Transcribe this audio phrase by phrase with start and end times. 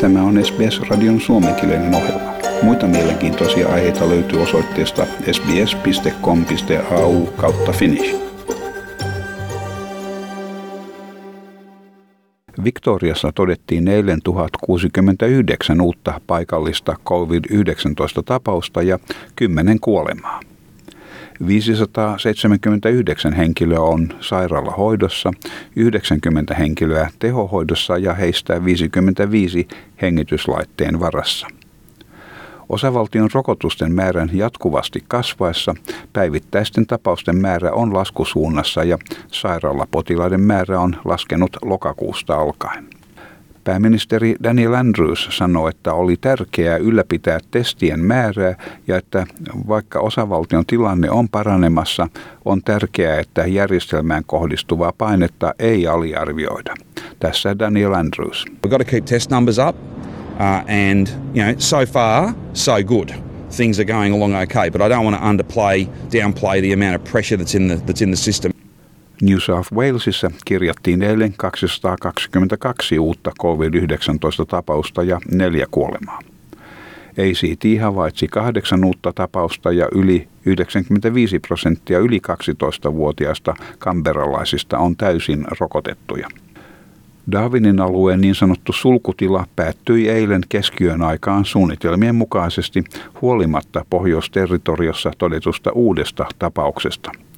[0.00, 2.32] Tämä on SBS-radion suomenkielinen ohjelma.
[2.62, 8.16] Muita mielenkiintoisia aiheita löytyy osoitteesta sbs.com.au kautta finnish.
[12.64, 18.98] Victoriassa todettiin eilen 1069 uutta paikallista COVID-19 tapausta ja
[19.36, 20.40] 10 kuolemaa.
[21.46, 25.32] 579 henkilöä on sairaalahoidossa,
[25.76, 29.68] 90 henkilöä tehohoidossa ja heistä 55
[30.02, 31.46] hengityslaitteen varassa.
[32.68, 35.74] Osavaltion rokotusten määrän jatkuvasti kasvaessa
[36.12, 42.99] päivittäisten tapausten määrä on laskusuunnassa ja sairaalapotilaiden määrä on laskenut lokakuusta alkaen.
[43.64, 48.54] Pääministeri Daniel Andrews sanoi, että oli tärkeää ylläpitää testien määrää
[48.86, 49.26] ja että
[49.68, 52.08] vaikka osavaltion tilanne on paranemassa,
[52.44, 56.74] on tärkeää, että järjestelmään kohdistuvaa painetta ei aliarvioida.
[57.18, 58.44] Tässä Daniel Andrews.
[58.48, 63.08] We've got to keep test numbers up uh, and you know so far so good.
[63.56, 67.04] Things are going along okay, but I don't want to underplay, downplay the amount of
[67.04, 68.52] pressure that's in the that's in the system.
[69.22, 76.18] New South Walesissa kirjattiin eilen 222 uutta COVID-19-tapausta ja neljä kuolemaa.
[77.10, 86.28] ACT havaitsi kahdeksan uutta tapausta ja yli 95 prosenttia yli 12-vuotiaista kamberalaisista on täysin rokotettuja.
[87.32, 92.84] Davinin alueen niin sanottu sulkutila päättyi eilen keskiyön aikaan suunnitelmien mukaisesti
[93.22, 97.12] huolimatta pohjoisterritoriossa todetusta uudesta tapauksesta–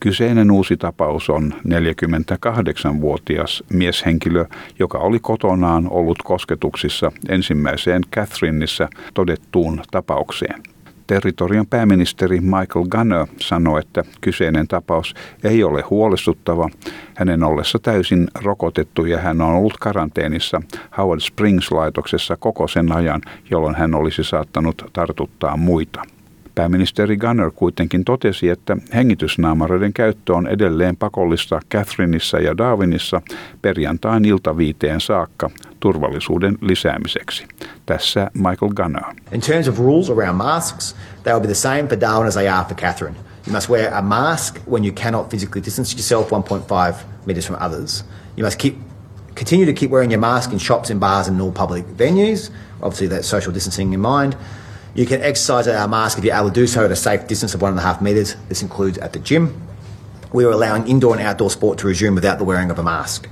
[0.00, 4.44] Kyseinen uusi tapaus on 48-vuotias mieshenkilö,
[4.78, 10.62] joka oli kotonaan ollut kosketuksissa ensimmäiseen Catherineissa todettuun tapaukseen.
[11.06, 16.68] Territorion pääministeri Michael Gunner sanoi, että kyseinen tapaus ei ole huolestuttava.
[17.14, 20.62] Hänen ollessa täysin rokotettu ja hän on ollut karanteenissa
[20.98, 26.02] Howard Springs-laitoksessa koko sen ajan, jolloin hän olisi saattanut tartuttaa muita.
[26.54, 33.22] Pääministeri Gunner kuitenkin totesi, että hengitysnaamareiden käyttö on edelleen pakollista Catherineissa ja Darwinissa
[33.62, 35.50] perjantain iltaviiteen saakka
[35.80, 37.44] turvallisuuden lisäämiseksi.
[37.86, 39.04] Tässä Michael Gunner.
[39.32, 42.48] In terms of rules around masks, they will be the same for Darwin as they
[42.48, 43.16] are for Catherine.
[43.46, 46.94] You must wear a mask when you cannot physically distance yourself 1.5
[47.26, 48.04] metres from others.
[48.36, 48.74] You must keep
[49.34, 52.50] continue to keep wearing your mask in shops and bars and all public venues.
[52.80, 54.36] Obviously, that social distancing in mind.
[54.96, 57.28] You can exercise at our mask if you're able to do so at a safe
[57.28, 58.36] distance of one and a half metres.
[58.48, 59.48] This includes at the gym.
[60.34, 63.26] We are allowing indoor and outdoor sport to resume without the wearing of a mask.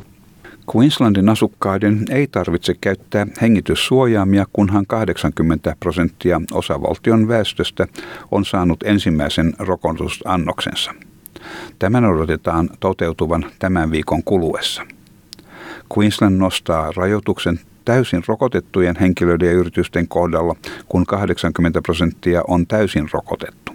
[0.77, 7.87] Queenslandin asukkaiden ei tarvitse käyttää hengityssuojaamia, kunhan 80 prosenttia osavaltion väestöstä
[8.31, 10.95] on saanut ensimmäisen rokotusannoksensa.
[11.79, 14.83] Tämän odotetaan toteutuvan tämän viikon kuluessa.
[15.99, 20.57] Queensland nostaa rajoituksen täysin rokotettujen henkilöiden ja yritysten kohdalla,
[20.89, 23.73] kun 80 prosenttia on täysin rokotettu.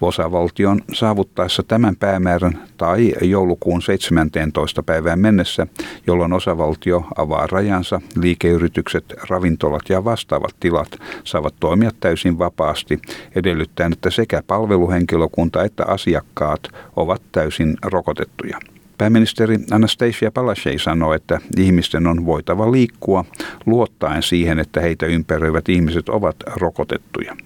[0.00, 4.82] Osavaltion saavuttaessa tämän päämäärän tai joulukuun 17.
[4.82, 5.66] päivään mennessä,
[6.06, 10.88] jolloin osavaltio avaa rajansa, liikeyritykset, ravintolat ja vastaavat tilat
[11.24, 13.00] saavat toimia täysin vapaasti,
[13.34, 16.60] edellyttäen, että sekä palveluhenkilökunta että asiakkaat
[16.96, 18.58] ovat täysin rokotettuja.
[18.98, 23.24] Pääministeri Anastasia Palaszczuk sanoi, että ihmisten on voitava liikkua
[23.66, 27.36] luottaen siihen, että heitä ympäröivät ihmiset ovat rokotettuja.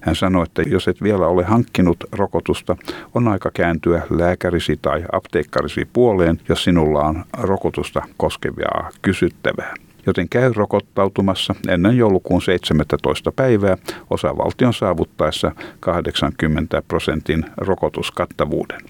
[0.00, 2.76] Hän sanoi, että jos et vielä ole hankkinut rokotusta,
[3.14, 9.74] on aika kääntyä lääkärisi tai apteekkarisi puoleen, jos sinulla on rokotusta koskevaa kysyttävää.
[10.06, 13.32] Joten käy rokottautumassa ennen joulukuun 17.
[13.32, 13.76] päivää
[14.10, 18.80] osavaltion saavuttaessa 80 prosentin rokotuskattavuuden.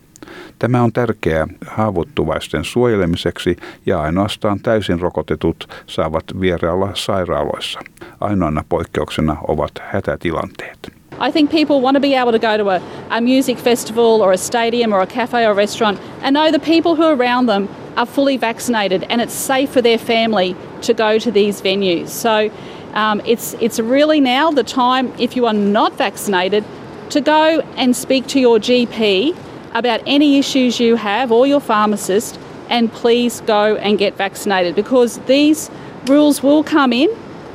[0.58, 7.80] Tämä on tärkeää haavoittuvaisten suojelemiseksi ja ainoastaan täysin rokotetut saavat vierailla sairaaloissa.
[8.20, 11.00] Ainoana poikkeuksena ovat hätätilanteet.
[11.28, 14.32] I think people want to be able to go to a, a music festival or
[14.32, 17.46] a stadium or a cafe or a restaurant and know the people who are around
[17.46, 22.08] them are fully vaccinated and it's safe for their family to go to these venues.
[22.08, 22.50] So
[22.94, 26.64] um, it's, it's really now the time, if you are not vaccinated,
[27.10, 29.36] to go and speak to your GP
[29.72, 32.38] about any issues you have or your pharmacist
[32.68, 35.70] and please go and get vaccinated because these
[36.06, 37.10] rules will come in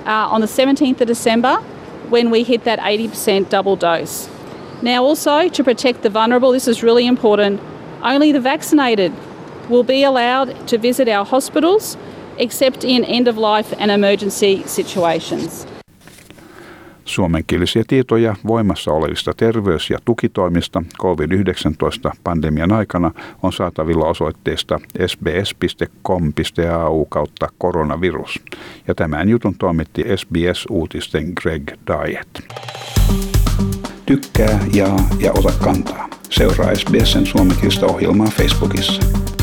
[0.06, 1.56] uh, on the 17th of December
[2.10, 4.30] when we hit that 80% double dose.
[4.82, 7.62] Now, also to protect the vulnerable, this is really important,
[8.04, 9.14] only the vaccinated
[9.70, 11.98] will be allowed to visit our hospitals
[12.38, 15.66] except in end of life and emergency situations.
[17.06, 23.12] Suomenkielisiä tietoja voimassa olevista terveys- ja tukitoimista COVID-19-pandemian aikana
[23.44, 28.42] on saatavilla osoitteesta sbs.com.au kautta koronavirus.
[28.88, 32.44] Ja tämän jutun toimitti SBS-uutisten Greg Diet.
[34.06, 36.10] Tykkää, jaa ja ota kantaa.
[36.30, 39.35] Seuraa SBSn suomenkielistä ohjelmaa Facebookissa.